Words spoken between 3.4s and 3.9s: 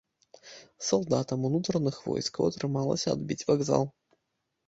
вакзал.